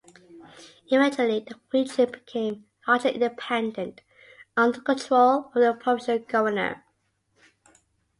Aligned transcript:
Eventually 0.89 1.41
the 1.41 1.59
region 1.71 2.09
became 2.11 2.65
largely 2.87 3.11
independent 3.13 4.01
under 4.57 4.79
the 4.79 4.83
control 4.83 5.51
of 5.53 5.53
the 5.53 5.77
provincial 5.79 6.17
governor. 6.17 6.83